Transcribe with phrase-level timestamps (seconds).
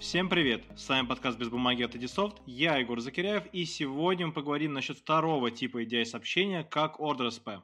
[0.00, 0.64] Всем привет!
[0.76, 4.98] С вами подкаст «Без бумаги» от Edisoft, я Егор Закиряев, и сегодня мы поговорим насчет
[4.98, 7.62] второго типа идеи сообщения, как Order SP.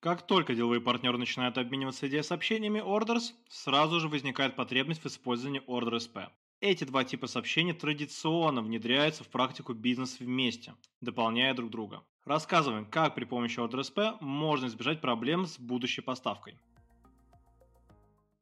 [0.00, 5.62] Как только деловые партнеры начинают обмениваться идеей сообщениями Orders, сразу же возникает потребность в использовании
[5.66, 6.28] Order SP.
[6.60, 12.02] Эти два типа сообщений традиционно внедряются в практику бизнес вместе, дополняя друг друга.
[12.24, 16.58] Рассказываем, как при помощи Order SP можно избежать проблем с будущей поставкой.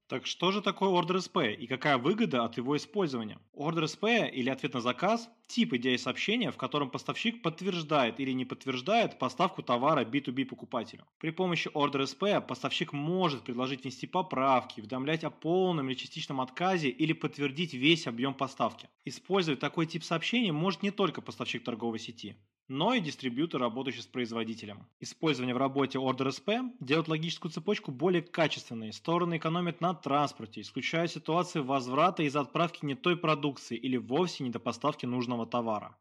[0.08, 3.40] Так что же такое Order SP и какая выгода от его использования?
[3.52, 8.44] Order SP или ответ на заказ– тип идеи сообщения, в котором поставщик подтверждает или не
[8.44, 11.08] подтверждает поставку товара B2B покупателю.
[11.18, 16.88] При помощи Order SP поставщик может предложить внести поправки, уведомлять о полном или частичном отказе
[16.88, 18.88] или подтвердить весь объем поставки.
[19.04, 22.36] Использовать такой тип сообщений может не только поставщик торговой сети
[22.68, 24.86] но и дистрибьютор, работающий с производителем.
[25.00, 31.06] Использование в работе Order SP делает логическую цепочку более качественной, стороны экономят на транспорте, исключая
[31.06, 35.96] ситуации возврата из-за отправки не той продукции или вовсе не до поставки нужного товара.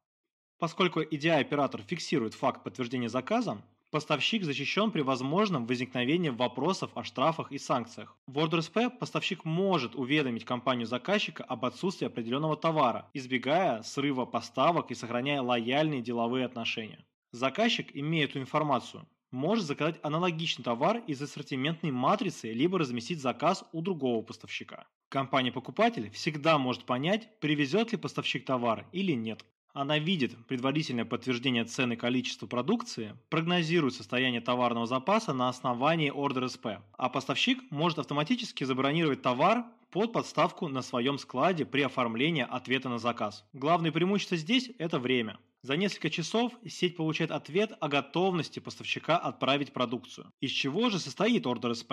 [0.58, 3.62] Поскольку EDI-оператор фиксирует факт подтверждения заказа,
[3.96, 8.18] Поставщик защищен при возможном возникновении вопросов о штрафах и санкциях.
[8.28, 14.96] В OrderSP поставщик может уведомить компанию заказчика об отсутствии определенного товара, избегая срыва поставок и
[14.96, 17.06] сохраняя лояльные деловые отношения.
[17.32, 23.82] Заказчик, имея эту информацию, может заказать аналогичный товар из ассортиментной матрицы либо разместить заказ у
[23.82, 24.88] другого поставщика.
[25.08, 29.46] Компания-покупатель всегда может понять, привезет ли поставщик товар или нет.
[29.76, 36.68] Она видит предварительное подтверждение цены количества продукции, прогнозирует состояние товарного запаса на основании ордера СП,
[36.94, 43.00] а поставщик может автоматически забронировать товар под подставку на своем складе при оформлении ответа на
[43.00, 43.46] заказ.
[43.52, 45.40] Главное преимущество здесь– это время.
[45.62, 50.32] За несколько часов сеть получает ответ о готовности поставщика отправить продукцию.
[50.40, 51.92] Из чего же состоит ордер СП?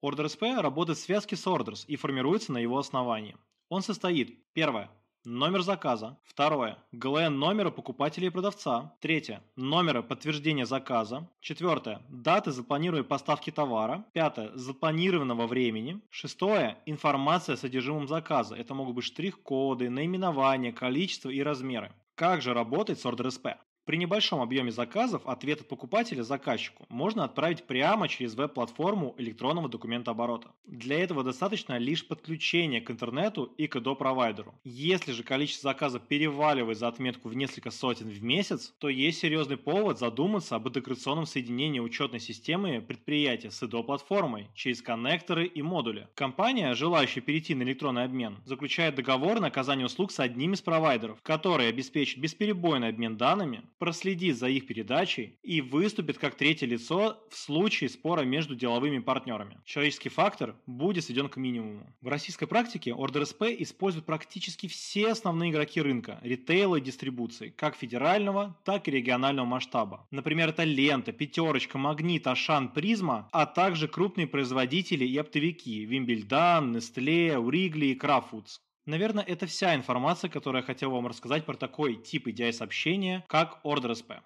[0.00, 3.36] Ордер СП работает в связке с Orders и формируется на его основании.
[3.68, 4.90] Он состоит, первое,
[5.26, 6.18] Номер заказа.
[6.22, 6.76] Второе.
[6.92, 8.94] ГЛН номера покупателя и продавца.
[9.00, 9.42] Третье.
[9.56, 11.30] Номера подтверждения заказа.
[11.40, 12.02] Четвертое.
[12.10, 14.04] Даты запланированной поставки товара.
[14.12, 14.50] Пятое.
[14.54, 16.02] Запланированного времени.
[16.10, 16.76] Шестое.
[16.84, 18.54] Информация о содержимом заказа.
[18.54, 21.90] Это могут быть штрих-коды, наименование, количество и размеры.
[22.16, 23.56] Как же работает с Order SP?
[23.84, 30.12] При небольшом объеме заказов ответ от покупателя заказчику можно отправить прямо через веб-платформу электронного документа
[30.12, 30.52] оборота.
[30.64, 34.54] Для этого достаточно лишь подключения к интернету и к EDO-провайдеру.
[34.64, 39.58] Если же количество заказов переваливает за отметку в несколько сотен в месяц, то есть серьезный
[39.58, 46.08] повод задуматься об интеграционном соединении учетной системы предприятия с EDO-платформой через коннекторы и модули.
[46.14, 51.20] Компания, желающая перейти на электронный обмен, заключает договор на оказание услуг с одним из провайдеров,
[51.20, 57.36] который обеспечит бесперебойный обмен данными, проследит за их передачей и выступит как третье лицо в
[57.36, 59.60] случае спора между деловыми партнерами.
[59.66, 61.94] Человеческий фактор будет сведен к минимуму.
[62.00, 67.76] В российской практике Order SP используют практически все основные игроки рынка, ритейла и дистрибуции, как
[67.76, 70.06] федерального, так и регионального масштаба.
[70.10, 77.36] Например, это Лента, Пятерочка, Магнит, Ашан, Призма, а также крупные производители и оптовики Вимбельдан, Nestle,
[77.36, 78.60] Уригли и Крафудс.
[78.86, 83.60] Наверное, это вся информация, которую я хотел вам рассказать про такой тип EDI сообщения, как
[83.64, 84.20] Order SP.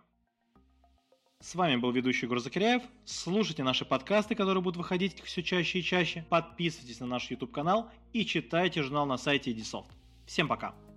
[1.40, 2.82] С вами был ведущий Егор Закиряев.
[3.04, 6.26] Слушайте наши подкасты, которые будут выходить все чаще и чаще.
[6.28, 9.92] Подписывайтесь на наш YouTube канал и читайте журнал на сайте Edisoft.
[10.26, 10.87] Всем пока!